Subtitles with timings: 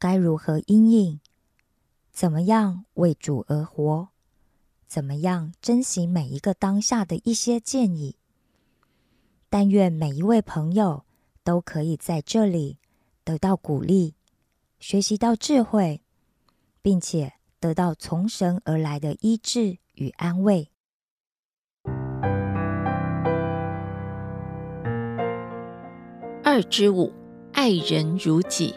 [0.00, 1.20] 该如何应应，
[2.10, 4.08] 怎么样为主而活，
[4.88, 8.16] 怎么样珍惜每一个当下的一些建议。
[9.48, 11.04] 但愿每一位朋友
[11.44, 12.78] 都可以在这里
[13.22, 14.14] 得到鼓励，
[14.80, 16.02] 学习到智慧，
[16.82, 19.78] 并且得到从神而来的医治。
[20.00, 20.70] 与安慰。
[26.42, 27.12] 二之五，
[27.52, 28.74] 爱人如己。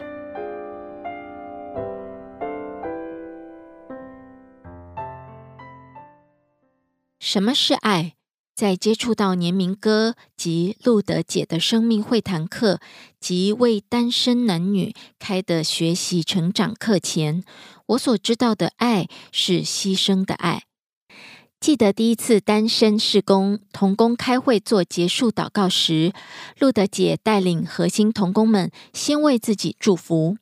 [7.24, 8.16] 什么是爱？
[8.54, 12.80] 在接触到年明哥及路德姐的生命会谈课
[13.18, 17.42] 及为单身男女开的学习成长课前，
[17.86, 20.64] 我所知道的爱是牺牲的爱。
[21.58, 26.12] 记得第一次单身试工童工开会做结束祷告时，
[26.58, 30.36] 路德姐带领核心童工们先为自己祝福。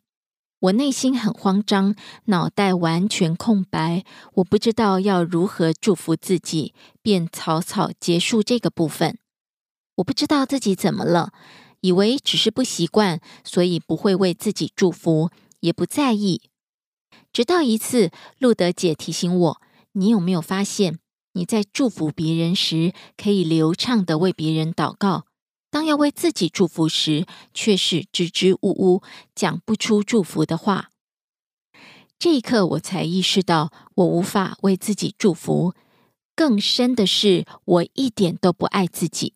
[0.62, 1.97] 我内心很慌张，
[2.27, 9.19] 脑袋完全空白，我不知道要如何祝福自己，便草草结束这个部分。
[9.97, 11.33] 我不知道自己怎么了，
[11.81, 16.43] 以为只是不习惯，所以不会为自己祝福，也不在意。
[17.33, 19.61] 直到一次，路德姐提醒我
[19.94, 21.00] ：“你有没有发现？”
[21.34, 25.25] 你在祝福别人时，可以流畅的为别人祷告；
[25.72, 27.25] 当要为自己祝福时，
[27.55, 29.03] 却是支支吾吾，
[29.34, 30.91] 讲不出祝福的话。
[32.19, 35.72] 这一刻，我才意识到，我无法为自己祝福。
[36.37, 39.32] 更深的是，我一点都不爱自己。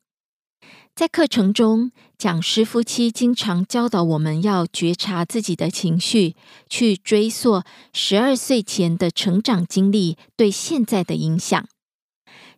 [0.95, 6.37] 在课程中，讲师夫妻经常教导我们要觉察自己的情绪，
[6.69, 7.63] 去追溯
[7.95, 11.67] 十二岁前的成长经历对现在的影响。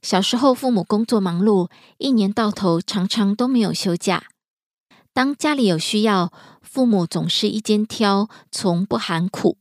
[0.03, 4.25] 小时候，父母工作忙碌，一年到头常常都没有休假。
[5.13, 9.59] 当家里有需要，父母总是一肩挑，从不含苦。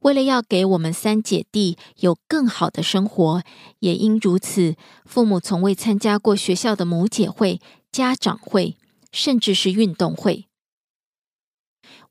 [0.00, 3.42] 为了要给我们三姐弟有更好的生活，
[3.80, 8.76] 也因如此，父母从未参加过学校的母姐会、家长会，
[9.10, 10.46] 甚至是运动会。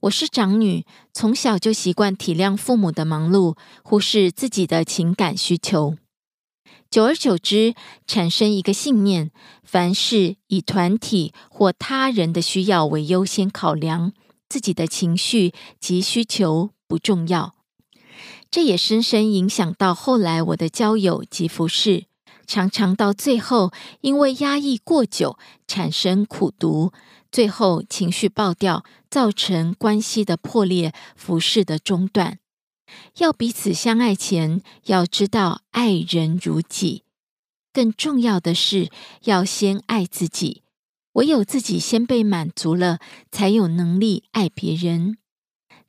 [0.02, 5.96] 我是长女，从小就习惯体谅父母的忙碌，忽视自己的情感需求。
[6.90, 7.76] 久而久之，
[8.08, 9.32] 产生一个信念：
[9.64, 14.14] 凡事以团体或他人的需要为优先考量，
[14.48, 17.54] 自己的情绪及需求不重要。
[18.50, 22.06] 这也深深影响到后来我的交友及服饰，
[22.48, 26.94] 常常到最后因为压抑过久，产生苦毒，
[27.30, 32.40] 最后情绪爆掉，造成关系的破裂，服饰的中断。
[33.18, 37.04] 要彼此相爱前，要知道爱人如己。
[37.74, 38.90] 更重要的是，
[39.24, 40.64] 要先爱自己。
[41.14, 43.00] 唯有自己先被满足了，
[43.32, 45.18] 才有能力爱别人。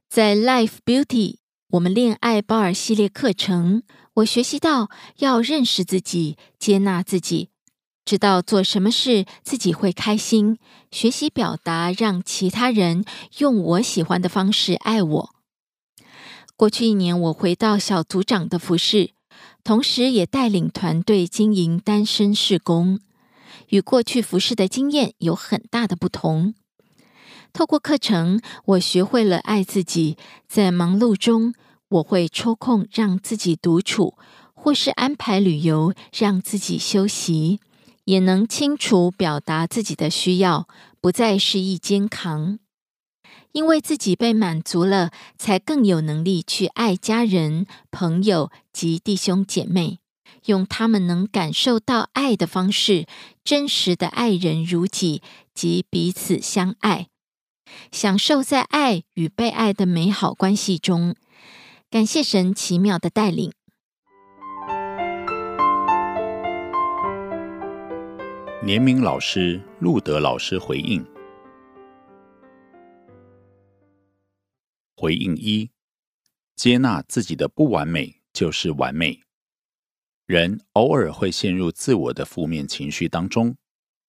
[0.09, 1.37] 在 Life Beauty
[1.73, 3.83] 我们恋爱包尔系列课程，
[4.15, 7.50] 我学习到要认识自己，接纳自己，
[8.06, 10.59] 知道做什么事自己会开心，
[10.91, 13.05] 学习表达，让其他人
[13.37, 15.35] 用我喜欢的方式爱我。
[16.58, 19.12] 过去一年，我回到小组长的服饰，
[19.62, 22.99] 同时也带领团队经营单身事工，
[23.69, 26.55] 与过去服饰的经验有很大的不同。
[27.52, 30.16] 透过课程，我学会了爱自己。
[30.49, 31.55] 在忙碌中，
[31.90, 34.14] 我会抽空让自己独处，
[34.52, 37.61] 或是安排旅游，让自己休息，
[38.06, 40.66] 也能清楚表达自己的需要，
[41.00, 42.58] 不再是一肩扛。
[43.53, 49.99] 因为自己被满足了，才更有能力去爱家人、朋友及弟兄姐妹，
[50.47, 53.06] 用他们能感受到爱的方式，
[53.43, 55.23] 真实的爱人如己
[55.55, 57.09] 及彼此相爱。
[57.93, 61.15] 享受在爱与被爱的美好关系中，
[61.91, 63.53] 感谢神奇妙的带领。
[68.65, 71.05] 年明老师、路德老师回应：
[75.00, 75.71] 回应一，
[76.56, 79.23] 接纳自己的不完美就是完美。
[80.27, 83.56] 人偶尔会陷入自我的负面情绪当中，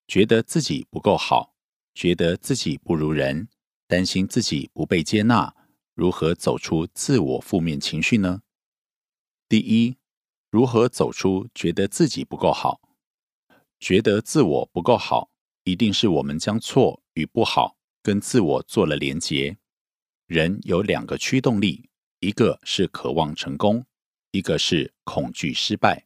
[0.08, 1.54] 觉得自己不够好。
[1.94, 3.50] 觉得自己不如人，
[3.86, 5.54] 担心自己不被接纳，
[5.94, 8.42] 如何走出自我负面情绪呢？
[9.48, 9.98] 第一，
[10.50, 12.82] 如何走出觉得自己不够好？
[13.80, 15.30] 觉得自我不够好，
[15.66, 19.60] 一定是我们将错与不好跟自我做了连结。
[20.30, 21.90] 人有两个驱动力，
[22.20, 23.84] 一个是渴望成功，
[24.30, 26.06] 一个是恐惧失败。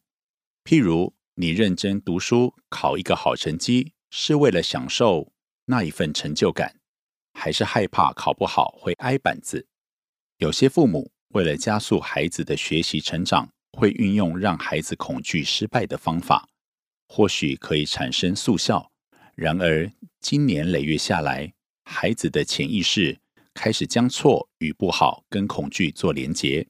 [0.64, 5.30] 譬如你认真读书，考一个好成绩，是为了享受。
[5.66, 6.80] 那一份成就感，
[7.34, 9.66] 还是害怕考不好会挨板子。
[10.38, 16.48] 有些父母为了加速孩子的学习成长，会运用让孩子恐惧失败的方法，
[17.08, 18.90] 或许可以产生速效。
[19.34, 19.92] 然而，
[20.22, 21.52] 经年累月下来，
[21.84, 23.20] 孩子的潜意识
[23.54, 26.68] 开始将错与不好跟恐惧做连结，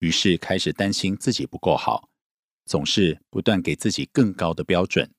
[0.00, 2.08] 于是开始担心自己不够好，
[2.64, 5.14] 总是不断给自己更高的标准，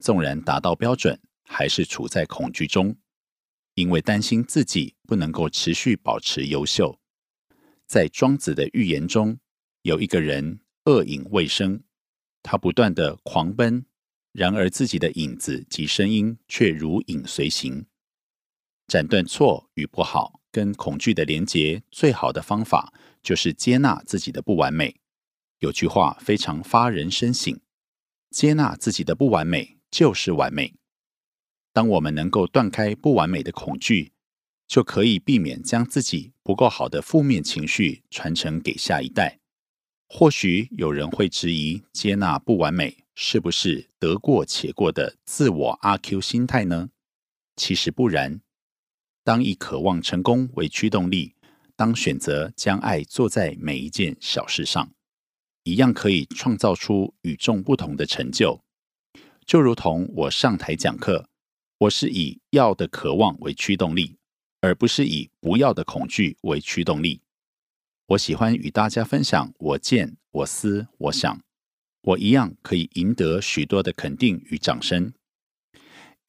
[0.00, 1.18] 纵然达到标准。
[1.52, 2.96] 还是处在恐惧中，
[3.74, 7.00] 因为担心自己不能够持续保持优秀。
[7.88, 9.40] 在庄子的寓言中，
[9.82, 11.82] 有一个人恶影未生，
[12.40, 13.84] 他不断的狂奔，
[14.30, 17.84] 然而自己的影子及声音却如影随形。
[18.86, 22.92] 斩断错与不好跟恐惧的连结，最好的方法
[23.22, 24.96] 就是接纳自己的不完美。
[25.58, 27.60] 有句话非常发人深省：
[28.30, 30.74] 接纳自己的不完美，就是完美。
[31.72, 34.12] 当我们能够断开不完美的恐惧，
[34.66, 39.38] 就可以避免将自己不够好的负面情绪传承给下一代。
[40.08, 46.90] 或许有人会质疑，接纳不完美是不是得过且过的自我阿 Q 心态呢？
[47.54, 48.40] 其实不然。
[49.24, 51.34] 当以渴望成功为驱动力，
[51.76, 54.92] 当选择将爱做在每一件小事上，
[55.64, 58.62] 一样可以创造出与众不同的成就。
[59.44, 61.26] 就如同我上台讲课。
[61.80, 64.18] 我是以要的渴望为驱动力，
[64.60, 67.22] 而不是以不要的恐惧为驱动力。
[68.08, 71.40] 我喜欢与大家分享我见、我思、我想，
[72.02, 75.14] 我一样可以赢得许多的肯定与掌声。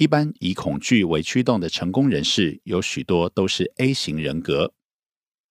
[0.01, 4.74] 一般以恐惧为驱动的成功人士，有许多都是 A 型人格，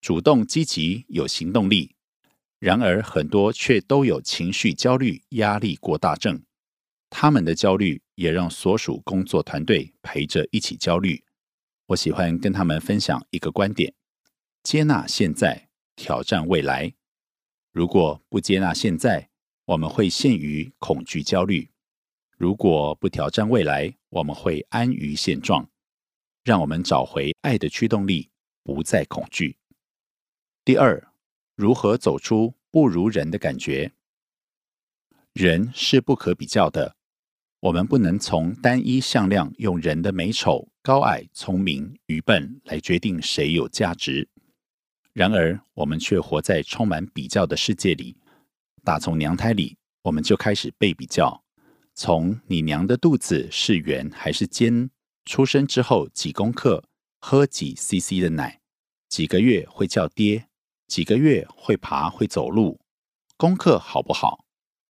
[0.00, 1.95] 主动积极有行动力，
[2.59, 6.42] 然而很多却都有情绪焦虑、压力过大症。
[7.09, 11.23] 他们的焦虑也让所属工作团队陪着一起焦虑。
[11.87, 13.95] 我喜欢跟他们分享一个观点：
[14.64, 16.92] 接纳现在，挑战未来。
[17.71, 19.30] 如果不接纳现在，
[19.66, 21.69] 我们会陷于恐惧焦虑；
[22.37, 25.69] 如果不挑战未来，我们会安于现状。
[26.43, 28.31] 让我们找回爱的驱动力，
[28.62, 29.59] 不再恐惧。
[30.64, 31.12] 第二，
[31.55, 33.93] 如何走出不如人的感觉？
[35.33, 36.97] 人是不可比较的。
[37.61, 44.26] 我们不能从单一向量用人的美丑、高矮、聪明、愚笨来决定谁有价值。
[45.12, 48.17] 然而，我们却活在充满比较的世界里。
[48.83, 51.45] 打从娘胎里，我们就开始被比较。
[52.02, 54.88] 从你娘的肚子是圆还是尖，
[55.26, 56.83] 出生之后几公克，
[57.21, 58.62] 喝几 CC 的奶，
[59.11, 60.47] 几个月会叫爹，
[60.87, 62.80] 几个月会爬会走路，
[63.37, 64.47] 功课好不好，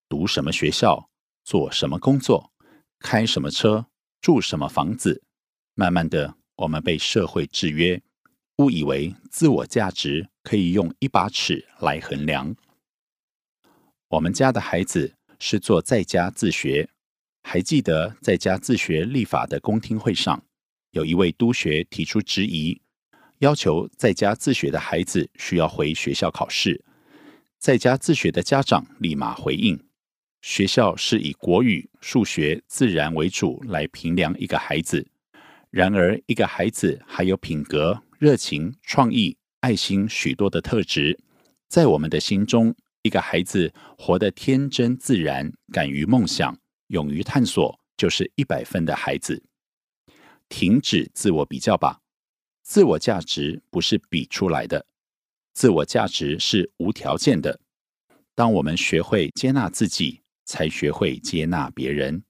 [0.07, 1.09] 读什么学校，
[1.43, 2.53] 做什么工作。
[2.99, 3.87] 开什么车，
[4.21, 5.21] 住什么房子，
[5.73, 8.01] 慢慢的，我们被社会制约，
[8.59, 12.55] 误以为自我价值可以用一把尺来衡量。
[14.07, 16.89] 我们家的孩子是做在家自学，
[17.43, 20.43] 还记得在家自学立法的公听会上，
[20.91, 22.79] 有一位督学提出质疑，
[23.39, 26.83] 要求在家自学的孩子需要回学校考试，
[27.59, 29.79] 在家自学的家长立马回应。
[30.41, 35.07] 学校是以国语、数学、自然为主来评量一个孩子，
[35.69, 41.19] 然而，一个孩子还有品格、热情、创意、爱心许多的特质，
[41.67, 46.57] 在我们的心中，一个孩子活得天真自然，敢于梦想，
[46.91, 49.41] 勇于探索，就是一百分的孩子。
[50.49, 52.01] 停止自我比较吧，
[52.63, 54.85] 自我价值不是比出来的，
[55.53, 57.61] 自我价值是无条件的。
[58.35, 62.21] 当我们学会接纳自己，才学会接纳别人；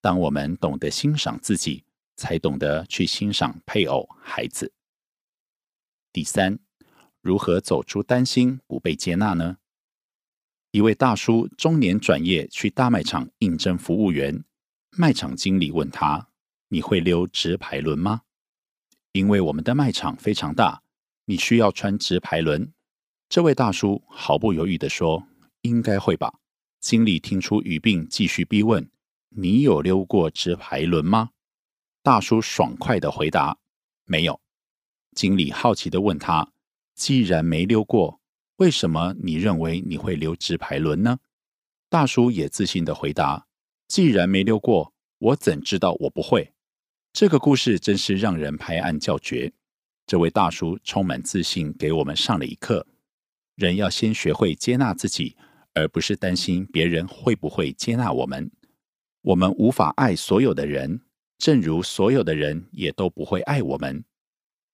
[0.00, 1.84] 当我们懂得欣赏自己，
[2.16, 4.72] 才懂得去欣赏配偶、孩子。
[6.12, 6.58] 第三，
[7.20, 9.58] 如何走出担心不被接纳呢？
[10.72, 14.44] 一位大叔中年转业去大卖场应征服务员，
[14.96, 16.28] 卖场经理问他
[16.68, 18.22] ：“你会溜直排轮吗？”
[19.12, 20.82] 因为我们的卖场非常大，
[21.26, 22.72] 你需要穿直排轮。
[23.28, 25.28] 这位大叔毫不犹豫地说。
[25.62, 26.40] 应该会吧。
[26.80, 28.90] 经理听出语病，继续逼问
[29.30, 31.30] ：“你有溜过直排轮吗？”
[32.02, 33.56] 大叔爽快的回答
[34.04, 34.40] ：“没有。”
[35.14, 36.50] 经理好奇的问他
[36.96, 38.20] ：“既然没溜过，
[38.62, 41.18] 为什么你认为你会溜直排轮呢？”
[41.90, 43.48] 大叔也自信的回答
[43.88, 46.52] ：“既然没溜过，我怎知道我不会？”
[47.12, 49.52] 这个故事真是让人拍案叫绝。
[50.06, 52.86] 这位大叔充满自信，给我们上了一课：
[53.56, 55.36] 人要先学会接纳自己。
[55.74, 58.50] 而不是担心别人会不会接纳我们。
[59.22, 61.00] 我们无法爱所有的人，
[61.38, 64.04] 正如所有的人也都不会爱我们。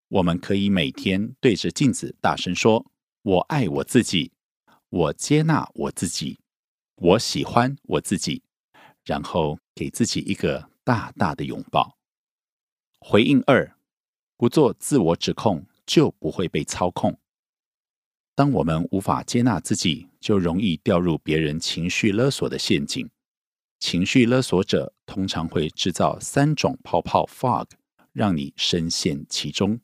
[0.08, 2.84] 我们可以每天对着镜子大声说
[3.28, 4.32] ：“我爱我自己，
[4.88, 6.38] 我接纳我自己，
[6.94, 8.42] 我喜欢我自己。”
[9.04, 11.98] 然后给自己一个大大的拥抱。
[13.00, 13.76] 回应二：
[14.38, 17.18] 不做自我指控，就不会被操控。
[18.34, 23.10] 当我们无法接纳自己，就容易掉入别人情绪勒索的陷阱。
[23.78, 27.66] 情绪勒索者通常会制造三种泡泡 （fog），
[28.14, 29.78] 让你深陷其中。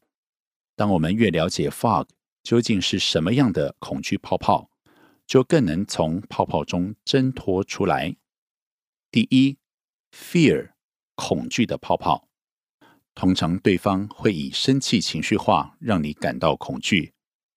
[0.74, 2.06] 当我们越了解 fog
[2.44, 4.70] 究竟是什么样的恐惧泡泡，
[5.26, 8.14] 就更能从泡泡中挣脱出来。
[9.10, 9.56] 第一
[10.12, 10.72] ，fear
[11.14, 12.28] 恐惧的泡泡，
[13.14, 17.14] 通常对方会以生气情绪化，让你感到恐惧。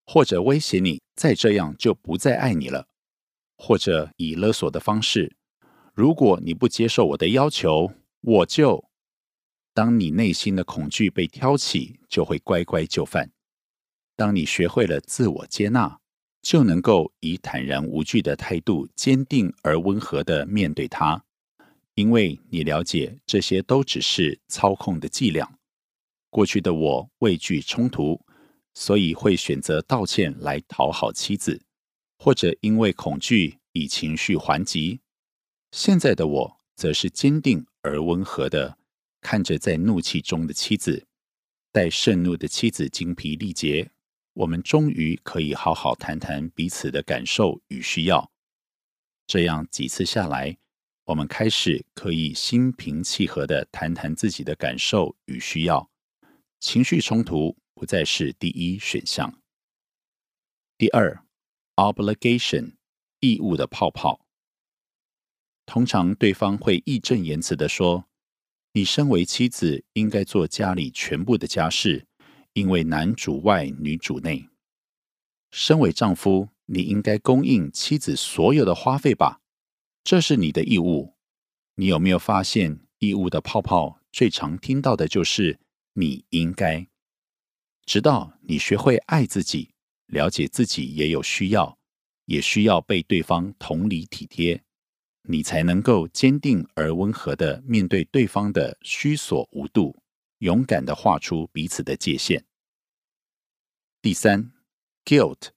[0.10, 2.88] 或者威胁你再这样就不再爱你了，
[3.58, 5.36] 或者以勒索的方式，
[5.94, 7.92] 如果你不接受我的要求，
[8.22, 8.90] 我就……
[9.74, 13.30] 当你内心的恐惧被挑起，就会乖乖就范。
[14.18, 16.02] 当你学会了自我接纳，
[16.42, 21.24] 就能够以坦然无惧的态度，坚定而温和的面对它，
[21.96, 25.58] 因为你了解这些都只是操控的伎俩。
[26.30, 28.20] 过去的我畏惧冲突。
[28.80, 31.60] 所以会选择道歉来讨好妻子，
[32.20, 35.00] 或者因为恐惧以情绪还击。
[35.72, 38.78] 现在的我则是坚定而温和的，
[39.20, 41.08] 看着在怒气中的妻子，
[41.72, 43.90] 待盛怒的妻子精疲力竭，
[44.38, 48.32] 我们终于可以好好谈谈彼此的感受与需要。
[49.26, 50.56] 这样几次下来，
[51.06, 55.90] 我们开始可以心平气和的谈谈自己的感受与需要，
[56.60, 57.58] 情绪冲突。
[57.74, 59.40] 不再是第一选项。
[60.80, 61.24] 第二
[61.76, 62.74] ，obligation
[63.20, 64.26] 义务的泡泡，
[65.68, 68.06] 通常对方会义正言辞的说
[68.74, 72.07] ：“你身为妻子，应该做家里全部的家事，
[72.58, 74.50] 因为男主外女主内。
[75.52, 79.42] 身为丈夫，你应该供应妻子所有的花费吧？
[80.04, 81.14] 这是你的义务。
[81.76, 85.60] 你有没有发现，义务的泡泡最常听到的就是
[85.94, 86.88] 你应该。”
[87.86, 89.70] 直到你学会爱自己，
[90.08, 91.78] 了解自己也有需要，
[92.26, 94.64] 也需要被对方同理体贴，
[95.30, 99.96] 你才能够坚定而温和的面对对方的虚所无度，
[100.40, 102.44] 勇敢的画出彼此的界限。
[104.08, 104.54] 第三
[105.04, 105.50] ，guilt，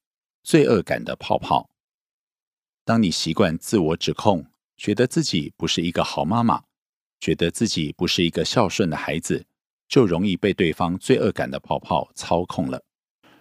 [0.42, 1.70] 罪恶感的泡泡。
[2.84, 4.44] 当你习惯自我指控，
[4.76, 6.64] 觉得自己不是一个好妈妈，
[7.20, 9.46] 觉得自己不是一个孝顺的孩子。
[9.88, 12.82] 就容易被对方罪恶感的泡泡操控了。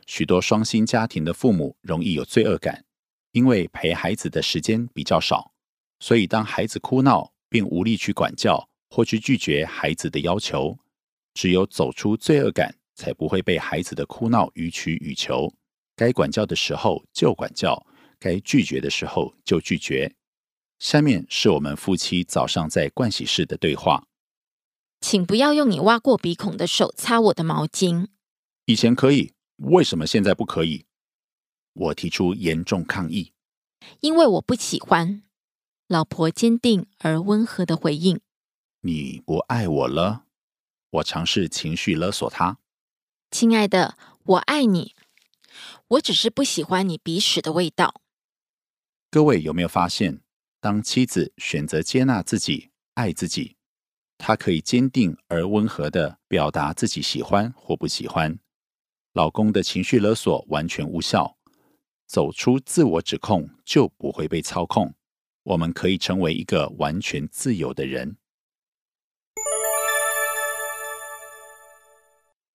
[0.06, 2.86] 许多双薪家庭的父母容易有罪恶感，
[3.32, 5.52] 因为陪孩子的时间比较少，
[6.00, 10.78] 所以当孩子哭闹并无力去管教或去拒绝孩子的要求，
[11.34, 15.54] 只有走出罪恶感，才不会被孩子的哭闹予取予求。
[15.96, 17.88] 该管教的时候就管教，
[18.20, 20.14] 该拒绝的时候就拒绝。
[20.80, 24.04] 下面是我们夫妻早上在盥洗室的对话。
[25.00, 28.08] 请不要用你挖过鼻孔的手擦我的毛巾。
[28.66, 30.86] 以前可以，为什么现在不可以？
[31.74, 33.32] 我提出严重抗议。
[34.02, 35.24] 因为我不喜欢。
[35.88, 38.20] 老婆坚定而温和的回应
[38.84, 40.26] ：“你不爱我了。”
[40.92, 42.60] 我尝试情绪勒索他。
[43.32, 44.96] 亲爱的，我爱你，
[45.88, 48.02] 我只是不喜欢你鼻屎的味道。
[49.12, 50.22] 各位有没有发现，
[50.60, 53.56] 当妻子选择接纳自己、爱自己，
[54.18, 58.40] 她可以坚定而温和的表达自己喜欢或不喜欢，
[59.14, 61.38] 老公的情绪勒索完全无效，
[62.08, 64.96] 走出自我指控就不会被操控，
[65.44, 68.18] 我们可以成为一个完全自由的人。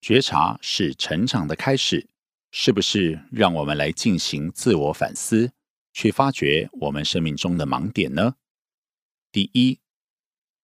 [0.04, 2.10] 觉察是成长的开始，
[2.50, 3.26] 是不是？
[3.32, 5.50] 让我们来进行自我反思。
[5.94, 8.34] 去发掘我们生命中的盲点呢？
[9.32, 9.80] 第一，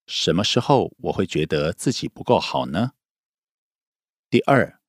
[0.08, 2.91] 什么时候我会觉得自己不够好呢？
[4.29, 4.81] 第二，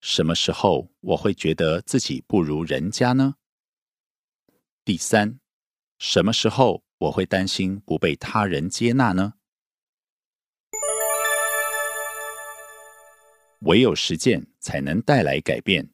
[0.00, 3.34] 什么时候我会觉得自己不如人家呢？
[4.86, 5.38] 第三，
[5.98, 9.34] 什么时候我会担心不被他人接纳呢？
[13.60, 15.88] 唯有实践才能带来改变。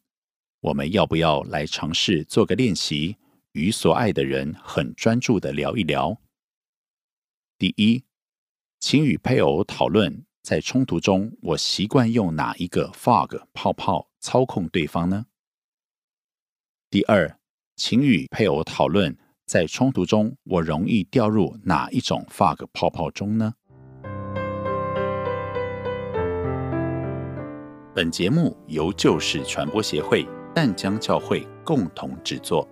[0.61, 3.17] 我们要不要来尝试做个练习？
[3.53, 6.19] 与所爱的人很专注的聊一聊。
[7.57, 8.03] 第一，
[8.81, 15.27] 请与配偶讨论，在冲突中，我习惯用哪一个 fog 泡泡操控对方呢？
[16.89, 17.39] 第二，
[17.77, 23.55] 请与配偶讨论，在冲突中，我容易掉入哪一种 fog 泡泡中呢？
[27.95, 32.67] 本节目由旧事传播协会淡江教会共同制作。